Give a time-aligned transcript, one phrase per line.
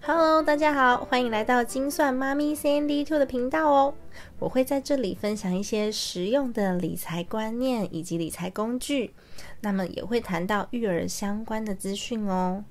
[0.00, 3.94] Hello，大家好，欢迎来到精算妈咪 Sandy Two 的频道哦。
[4.38, 9.12] 我会在这里分享一些实用的理财观念以及理财工具，
[9.60, 12.64] 那么也会谈到育儿相关的资讯哦。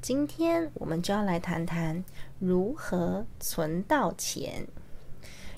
[0.00, 2.02] 今天我们就要来谈谈
[2.38, 4.66] 如何存到钱。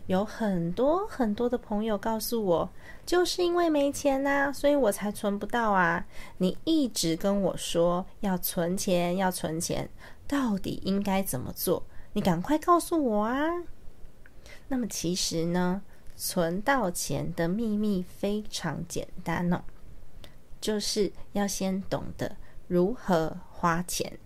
[0.06, 2.70] 有很多很多的朋友告诉我，
[3.04, 6.06] 就是因为没钱呐，所以我才存不到啊。
[6.38, 9.88] 你一直跟我说要存钱，要存钱，
[10.26, 11.84] 到底应该怎么做？
[12.12, 13.46] 你赶快告诉我啊！
[14.68, 15.82] 那么其实呢，
[16.16, 19.62] 存到钱的秘密非常简单哦，
[20.60, 24.18] 就是要先懂得如何花钱。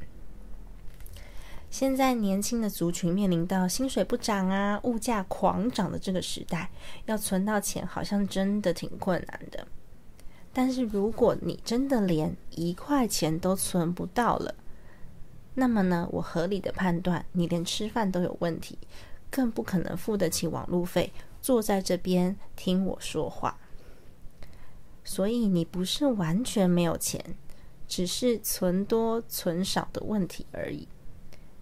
[1.69, 6.71] 现在年轻的族群面临到薪水不涨啊、物价狂涨的这个时代，
[7.07, 9.67] 要存到钱好像真的挺困难的。
[10.53, 14.55] 但是如果你真的连一块钱都存不到了，
[15.61, 18.79] 那么呢，我合理的判断，你连吃饭都有问题，
[19.31, 23.59] 更不可能付得起网路费，坐在这边听我说话。
[25.05, 27.23] 所以你不是完全没有钱，
[27.87, 30.89] 只是存多存少的问题而已。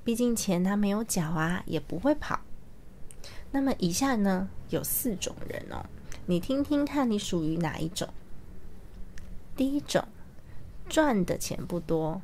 [0.04, 2.38] 毕竟钱它没有脚啊，也不会跑。
[3.50, 5.84] 那么以下呢有四种人哦，
[6.26, 8.08] 你听听看你属于哪一种？
[9.56, 10.06] 第一种，
[10.88, 12.22] 赚的钱不多，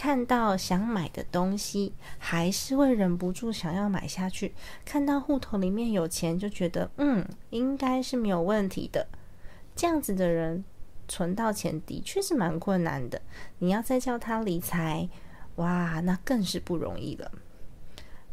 [0.00, 4.54] 看到想买的东西还是会忍不住想要买下去。
[4.82, 9.06] 看到户头里面有钱，就觉得嗯，应该是没有问题的。
[9.76, 10.64] 这样子的人
[11.06, 13.20] 存到钱的确是蛮困难的。
[13.58, 15.06] 你要再叫他理财。
[15.56, 17.30] 哇，那更是不容易了。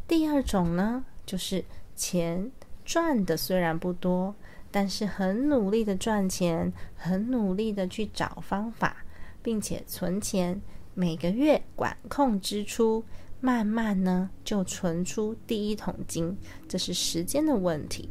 [0.06, 1.62] 第二种呢，就是
[1.94, 2.50] 钱
[2.82, 4.34] 赚的虽然不多，
[4.70, 9.04] 但是很努力的赚钱，很努力的去找方法，
[9.42, 10.62] 并且存钱，
[10.98, 13.04] 每个月管控支出，
[13.40, 16.36] 慢慢呢就存出第一桶金，
[16.68, 18.08] 这是时间的问题。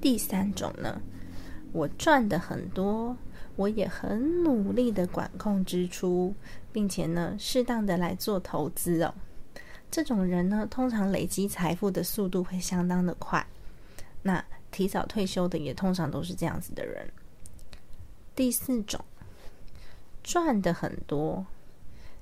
[0.00, 0.98] 第三种呢，
[1.72, 3.14] 我赚的很多。
[3.56, 6.34] 我也很努力的管控支出，
[6.72, 9.14] 并且呢，适当的来做投资哦。
[9.90, 13.46] 这种人呢，通常累积财富的速度会相当的快。
[14.22, 17.06] 那提早退休的也通常都是这样子的人。
[18.34, 19.02] 第四种，
[20.26, 21.46] 赚的很多，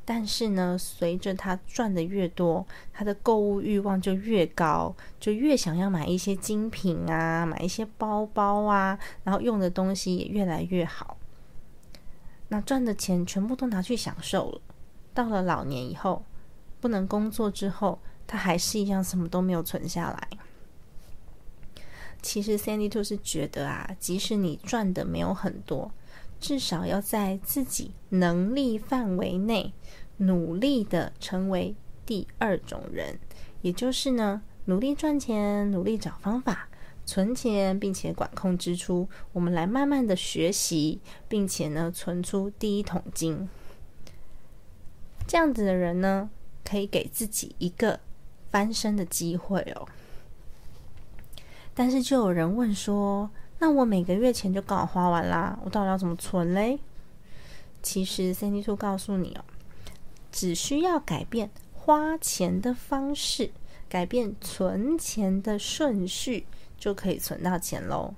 [0.04, 11.16] 但是呢，随着他赚的越多，他的购物欲望就越高，就越想要买一些精品啊，买一些包包啊，然后用的东西也越来越好。
[12.48, 14.60] 那赚的钱全部都拿去享受了，
[15.14, 16.22] 到了老年以后，
[16.82, 20.28] 不能工作之后，他还是一样什么都没有存下来。
[22.20, 25.90] 其实 Sandy Two 是觉得啊，即使你赚的没有很多，
[26.40, 29.72] 至少要在自己能力范围内，
[30.18, 31.74] 努力的成为
[32.04, 33.18] 第二种人，
[33.62, 36.68] 也就是呢，努力赚钱，努力找方法。
[37.06, 43.46] 存钱，并且管控支出，我们来慢慢的学习，并且呢，存出第一桶金。
[45.26, 46.30] 这样子的人呢，
[46.64, 48.00] 可以给自己一个
[48.50, 49.86] 翻身的机会哦。
[51.74, 56.78] 但是就有人问说，那我每个月钱就刚好花完啦，我到底要怎么存嘞？
[57.82, 59.44] 其实 c d Two 告诉你哦，
[60.30, 63.50] 只需要改变花钱的方式，
[63.88, 66.46] 改变存钱的顺序。
[66.76, 68.12] 就可以存到钱喽，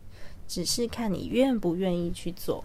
[0.49, 2.65] 只是看你愿不愿意去做。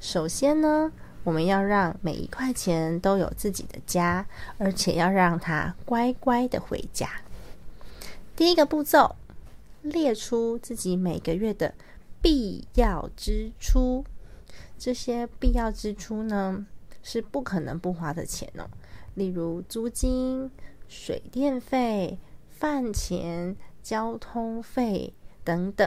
[0.00, 0.90] 首先呢，
[1.22, 4.24] 我们要让每一块钱都有自己的家，
[4.56, 7.20] 而且要让它乖乖的回家。
[8.34, 9.14] 第一个步骤，
[9.90, 11.74] 列出自己每个月的
[12.20, 14.04] 必要支出。
[14.78, 16.66] 这些必要支出呢，
[17.02, 18.68] 是不可能不花的钱哦，
[19.14, 20.50] 例如租金、
[20.88, 22.18] 水电费。
[22.58, 25.12] 饭钱、交通费
[25.44, 25.86] 等等，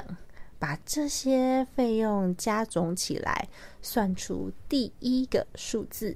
[0.59, 3.49] 把这些费用加总起来，
[3.81, 6.15] 算出第一个数字。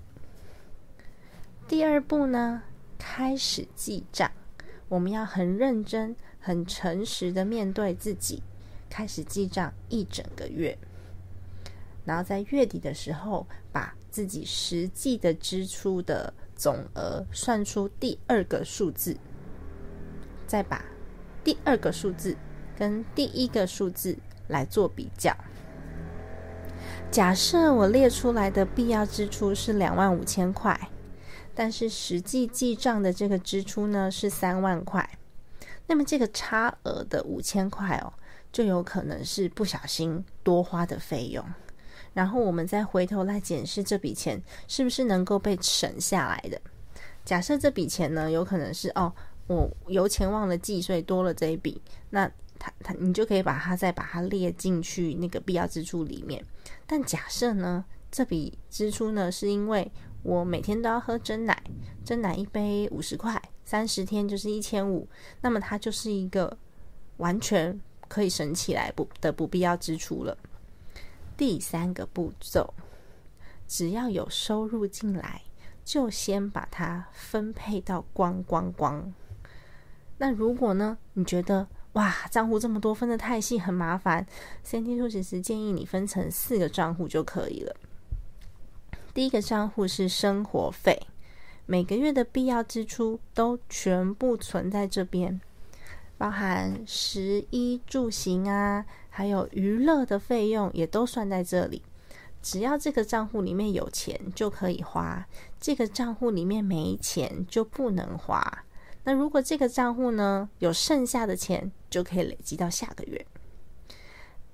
[1.67, 2.61] 第二步呢，
[2.99, 4.31] 开始记账。
[4.89, 8.43] 我们要很认真、很诚实的面对自己，
[8.89, 10.77] 开始记账一整个月。
[12.03, 19.15] 然后在月底的时候，把自己实际的支出的总额算出第二个数字。
[20.45, 20.83] 再把
[21.45, 22.35] 第二个数字
[22.77, 24.17] 跟第一个数字
[24.49, 25.33] 来做比较。
[27.09, 30.89] 假设我列出来的必要支出是两万五千块，
[31.55, 35.09] 但是实际记账的这个支出呢是三万块，
[35.87, 38.11] 那么这个差额的五千块哦，
[38.51, 41.45] 就有可能是不小心多花的费用。
[42.13, 46.61] 然后我们再回头来检视这笔钱是不是能够被省下来的。
[47.25, 49.11] 假设这笔钱呢，有可能是哦，
[49.47, 51.81] 我油钱忘了计，所以多了这一笔，
[52.11, 56.43] 那它它你就可以把它再把它列进去那个必要支出里面。
[56.85, 59.91] 但假设呢，这笔支出呢是因为
[60.21, 61.63] 我每天都要喝真奶，
[62.05, 65.07] 真奶一杯五十块，三十天就是一千五，
[65.41, 66.57] 那么它就是一个
[67.17, 70.37] 完全可以省起来不的不必要支出了。
[71.35, 72.73] 第三个步骤，
[73.67, 75.41] 只要有收入进来。
[75.85, 79.13] 就先把它分配到光光光。
[80.17, 80.97] 那如果呢？
[81.11, 84.25] 你觉得哇，账户这么多分的太细，很麻烦。
[84.63, 87.75] 三天数其实建议你分成四个账户就可以了。
[89.13, 91.05] 第一个账户是生活费，
[91.65, 95.39] 每个月的必要支出都全部存在这边，
[96.17, 101.81] 包含食衣住行啊，还有娱乐的费用也都算在这里。
[102.41, 105.25] 只要这个账户里面有钱就可以花，
[105.61, 108.65] 这个账户里面没钱就不能花。
[109.05, 113.25] 那如果这个账户呢有剩下的钱，就可以累积到下个月。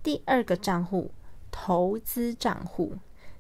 [0.04, 1.12] 第二个账户
[1.50, 2.96] 投资账户，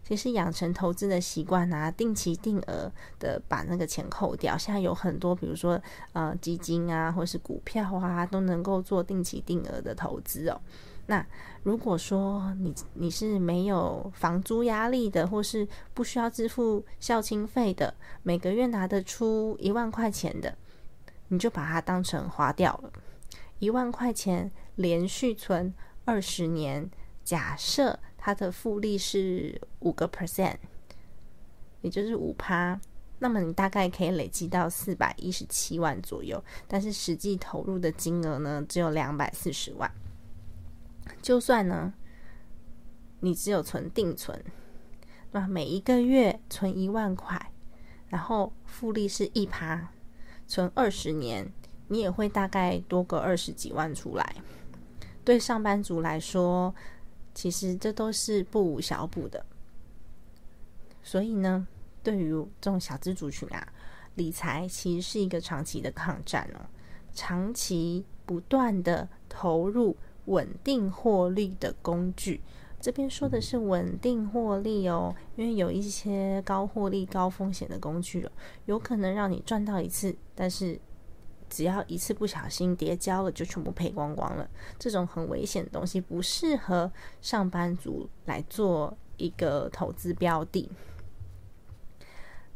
[0.09, 4.57] 其实养成投资的习惯啊，定期定额的把那个钱扣掉。
[4.57, 5.79] 现在有很多，比如说
[6.13, 10.59] 呃基金啊，或是股票啊，都能够做定期定额的投资哦。
[11.05, 11.23] 那
[11.61, 20.57] 如果说你你是没有房租压力的，或是不需要支付校庆费的，每个月拿得出一万块钱的，
[21.27, 22.91] 你就把它当成花掉了。
[23.59, 25.71] 一万块钱连续存
[26.05, 26.89] 二十年，
[27.23, 30.57] 假设它的复利是五个 percent，
[31.81, 32.79] 也就是五趴，
[33.19, 39.89] 那么你大概可以累积到四百一十七万左右，但是实际投入的金额呢，只有两百四十万。
[41.21, 41.93] 就算呢，
[43.21, 44.43] 你只有存定存，
[45.31, 47.51] 那每一个月存一万块，
[48.09, 49.89] 然后复利是一趴，
[50.45, 51.51] 存二十年，
[51.87, 54.35] 你也会大概多个二十几万出来。
[55.23, 56.73] 对上班族来说，
[57.39, 59.45] 其实这都是不无小补的。
[61.01, 61.65] 所以呢，
[62.03, 63.65] 对于这种小资族群啊，
[64.15, 66.59] 理财其实是一个长期的抗战哦，
[67.13, 69.95] 长期不断的投入。
[70.25, 72.39] 稳定获利的工具，
[72.79, 78.31] 这边说的是稳定获利哦，因为有一些高获利、高风险的工具哦，
[78.65, 80.79] 有可能让你赚到一次，但是
[81.49, 84.49] 只要一次不小心跌跤了，就全部赔光光了。
[84.77, 86.91] 这种很危险的东西，不适合
[87.21, 90.69] 上班族来做一个投资标的。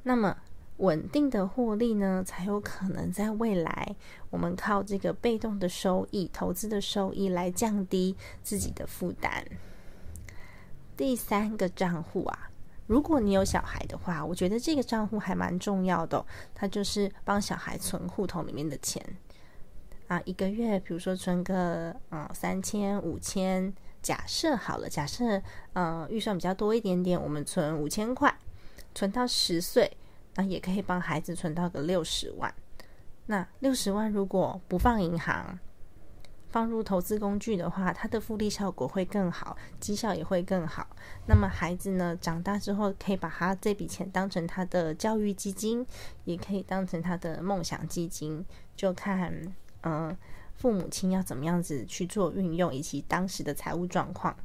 [0.04, 0.38] 那么。
[0.78, 3.95] 稳定的获利呢，才有可能在未来，
[4.31, 9.45] 我们靠这个被动的收益、投资的收益来降低自己的负担。
[10.98, 12.50] 第三个账户啊，
[12.94, 16.24] 如果你有小孩的话，我觉得这个账户还蛮重要的，
[16.54, 19.04] 它就是帮小孩存户头里面的钱
[20.07, 23.74] 啊，一个月，比如说存个嗯三千、五千，
[24.04, 25.42] 假设好了，假设
[25.74, 28.31] 嗯预算比较多一点点，我们存五千块，
[28.94, 29.92] 存到十岁。
[30.36, 32.54] 那也可以帮孩子存到个六十万。
[33.25, 35.57] 那六十万如果不放银行，
[36.54, 40.88] 放入投资工具的话，它的复利效果会更好，绩效也会更好。
[41.28, 45.83] 那么孩子呢，长大之后可以把他这笔钱当成他的教育基金，
[46.26, 48.45] 也可以当成他的梦想基金，
[48.76, 49.33] 就看
[49.81, 50.16] 嗯
[50.54, 54.38] 父母亲要怎么样子去做运用，以及当时的财务状况。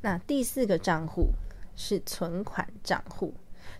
[0.00, 1.28] 那第四个账户
[1.74, 3.34] 是存款账户。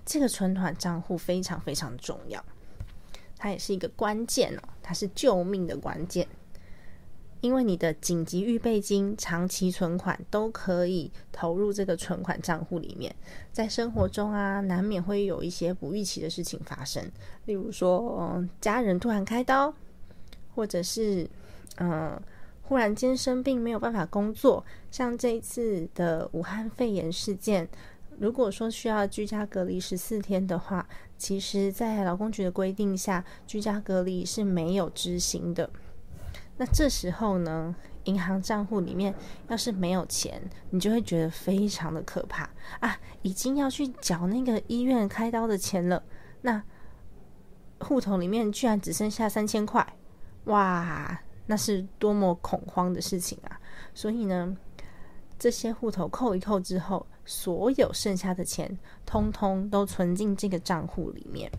[0.05, 2.45] 这个存款账户非常非常重要，
[3.37, 6.26] 它也是一个关键哦，它是救命的关键。
[7.43, 13.14] 因为你的紧急预备金、长期存款都可以投入这个存款账户里面，
[13.52, 17.05] 在生活中啊，难免会有一些不预期的事情发生，
[17.45, 19.73] 例如说嗯家人突然开刀，
[20.55, 21.28] 或者是
[21.76, 22.19] 嗯
[22.62, 27.69] 忽然间生病没有办法工作，像这一次的武汉肺炎事件。
[28.18, 35.68] 如果说需要居家隔离十四天的话，其实，在劳工局的规定下，居家隔离是没有执行的。
[36.56, 39.14] 那这时候呢，银行账户里面
[39.49, 42.49] 要是没有钱，你就会觉得非常的可怕
[42.80, 42.99] 啊！
[43.20, 46.02] 已经要去缴那个医院开刀的钱了，
[46.40, 46.62] 那
[47.80, 49.87] 户头里面居然只剩下三千块，
[50.44, 53.61] 哇，那是多么恐慌的事情啊！
[53.92, 54.56] 所以呢，
[55.38, 57.06] 这些户头扣一扣之后。
[57.26, 61.50] 所有剩下的钱，通通都存进这个账户里面，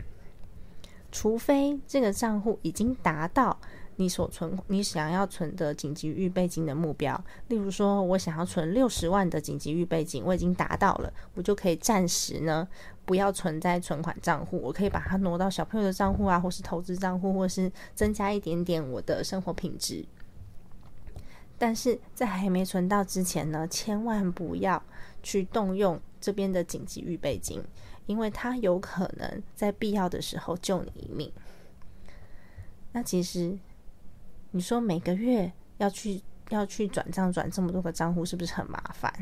[1.12, 3.56] 除非这个账户已经达到
[3.96, 7.22] 你所存你想要存的紧急预备金的目标。
[7.48, 12.66] 例如说，我想要存六十万的紧急预备金，我已经达到了，我就可以暂时呢
[13.04, 20.04] 不要存在存款账户，我可以把它挪到小朋友的账户啊，或是投资账户，或是增加一点点我的生活品质。
[21.60, 24.80] 但是在还没存到之前呢，千万不要
[25.22, 27.62] 去动用这边的紧急预备金，
[28.06, 31.32] 因为它有可能在必要的时候救你一命。
[32.92, 33.58] 那其实
[34.50, 39.12] 你说每个月要去要去转账转这么多个账户，是不是很麻烦？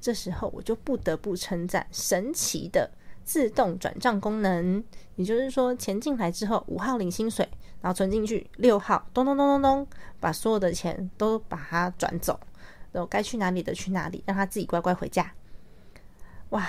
[0.00, 2.90] 这时候我就不得不称赞神奇的
[3.24, 4.82] 自动转账功能，
[5.16, 7.48] 也就是说钱进来之后，五号领薪水。
[7.80, 9.86] 然后存进去，六号咚咚咚咚咚，
[10.18, 12.40] 把所有的钱都把它转走，
[12.94, 15.34] 然后该去哪里的去哪里，让他自己乖乖回家。
[16.50, 16.66] 哇，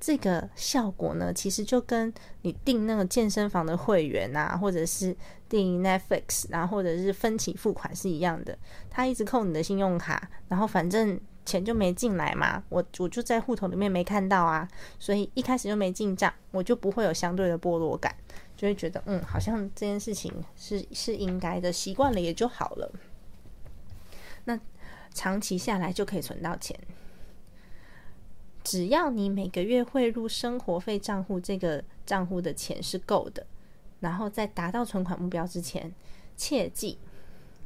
[0.00, 5.16] 这个效果呢，其实就跟你订那个健身房的会员啊，或者是
[5.48, 8.58] 订 Netflix，然后或者是分期付款是一样的。
[8.90, 14.68] 他一直扣你的信用卡，然后反正钱就没进来嘛，我我就在户头里面没看到啊，
[14.98, 18.14] 所以一开始就没进账，我就不会有相对的剥落感。
[18.56, 22.92] 就会觉得，嗯，好像这件事情是是应该的，习惯了也就好了。
[24.46, 24.58] 那
[25.18, 26.78] 长期下来就可以存到钱。
[28.62, 33.44] 只要你每个月汇入生活费账户这个账户的钱是够的，
[33.98, 35.92] 然后在达到存款目标之前，
[36.36, 36.98] 切记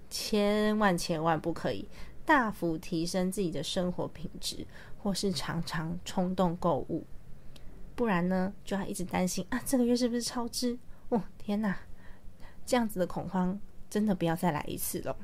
[0.09, 1.87] 千万千万不可以
[2.25, 4.67] 大幅提升自己的生活品质，
[5.03, 7.05] 或是常常冲动购物。
[7.95, 10.79] 不然呢，就要一直担心啊，这个月是不是超支？
[11.11, 11.77] 哦，天哪，
[12.65, 15.15] 这样子的恐慌真的不要再来一次了。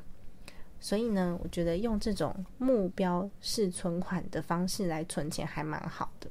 [0.80, 6.30] 所以呢，我觉得用这种目标式存款的方式来存钱还蛮好的。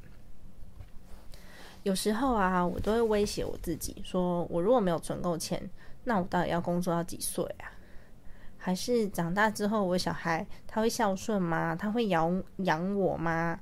[1.84, 5.70] 有时候啊，我都会威胁我自己，说我如果没有存够钱，
[6.04, 7.72] 那我到底要工作到几岁啊？
[8.58, 11.76] 还是长大之后，我小孩他会孝顺吗？
[11.76, 13.60] 他会养养我吗？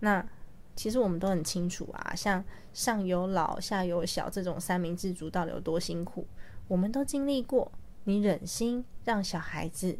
[0.00, 0.26] 那？
[0.74, 2.42] 其实我们都很清楚啊，像
[2.72, 6.26] 上有老下有小这种三明治族到底有多辛苦，
[6.66, 7.70] 我们都经历过。
[8.04, 9.98] 你忍心让小孩子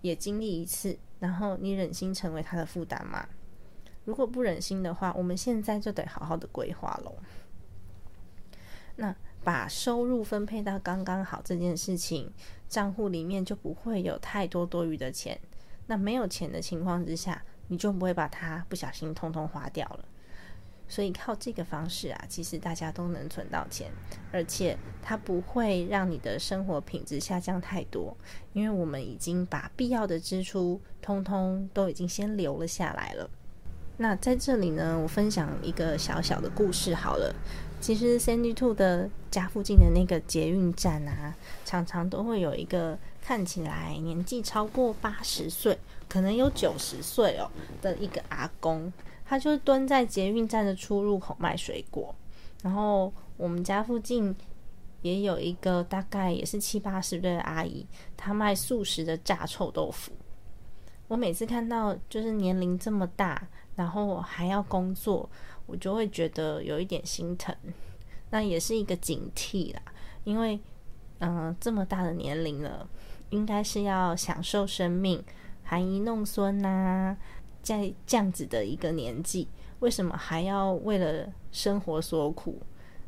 [0.00, 3.28] 也经历一次，然后你忍心成为他的负担吗？
[4.04, 7.14] 如果不忍心的话，我们现在就得好好的规划喽。
[8.96, 12.32] 那把收入分配到刚刚好这件事情，
[12.68, 15.40] 账户里面就不会有太多多余的钱。
[15.86, 17.42] 那没有钱的情况之下。
[17.72, 20.04] 你就不会把它不小心通通花掉了，
[20.90, 23.90] 所以靠这个方式啊，其实大家都能存到钱，
[24.32, 28.14] 而且它不会让你的生活品质下降太多，
[28.52, 33.30] 因为我们已经把必要的支出通通都已经先留了下来了。
[33.96, 37.34] 那在这里呢，我分享一个小小的故事好了。
[37.80, 45.78] 其实 Sandy Two 的家附近的那个捷运站啊，常常都会有一个看起来年纪超过八十岁。
[46.08, 47.48] 可能有九十岁哦
[47.80, 48.92] 的一个阿公，
[49.30, 52.12] 他就是蹲在捷运站的出入口卖水果。
[52.64, 54.34] 然后我们家附近
[55.02, 60.10] 也有一个大概也是七八十岁的阿姨，她卖素食的炸臭豆腐。
[61.06, 63.46] 我每次看到就是年龄这么大，
[63.76, 65.30] 然后还要工作，
[65.66, 67.54] 我就会觉得有一点心疼。
[68.30, 69.80] 那也是一个警惕啦，
[70.24, 70.58] 因为
[71.20, 72.88] 嗯这么大的年龄了，
[73.28, 75.22] 应该是要享受生命。
[75.62, 77.16] 含饴弄孙呐，
[77.62, 79.48] 在这样子的一个年纪，
[79.80, 82.60] 为什么还要为了生活所苦？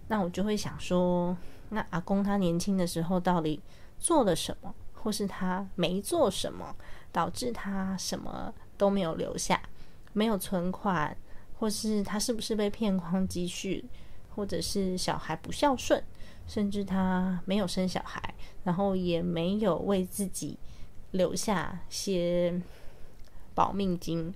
[0.08, 1.36] 那我就会想说，
[1.70, 3.60] 那阿公他年轻的时候到底
[3.98, 6.74] 做了什么，或是他没做什么，
[7.10, 9.60] 导致他什么都没有留下，
[10.12, 11.16] 没有存款，
[11.58, 13.84] 或是他是不是被骗光积蓄，
[14.34, 16.02] 或者是小孩不孝顺，
[16.46, 20.58] 甚至他没有生小孩，然后也没有为自己。
[21.12, 22.58] 留下些
[23.54, 24.32] 保命金，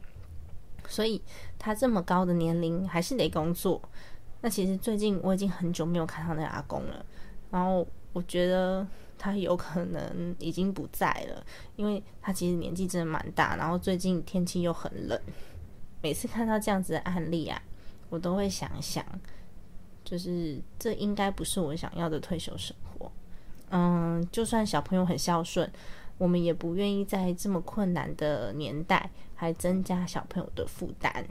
[0.88, 1.20] 所以
[1.58, 3.80] 他这么高的年龄还是得工作。
[4.40, 7.04] 那其实最近我已经很久没有看到那阿公了，
[7.50, 8.86] 然后我觉得
[9.18, 11.44] 他有可能已经不在了，
[11.74, 15.20] 因为他其实年纪真的蛮大，然后最近天气又很冷。
[16.02, 17.60] 每次看到这样子的案例啊，
[18.10, 19.04] 我都会想想，
[20.04, 23.10] 就是这应该不是我想要的退休生活。
[23.70, 25.68] 嗯，就算小朋友很孝顺。
[26.18, 31.26] 我们也不愿意在这么困难的年代还增加小朋友的负担。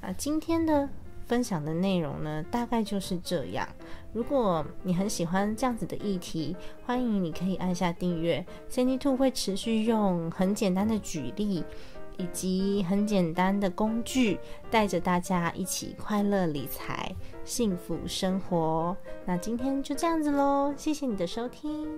[0.00, 0.88] 啊，今天的
[1.26, 3.66] 分享的内容呢，大概就是这样。
[4.12, 8.44] 如果你很喜欢这样子的议题，欢迎你可以按下订阅。
[8.68, 11.64] c n d Two 会持续用很简单的举例，
[12.18, 14.38] 以及很简单的工具，
[14.70, 18.96] 带着大家一起快乐理财，幸福生活。
[19.24, 21.88] 那今天就这样子喽，谢谢你的收听。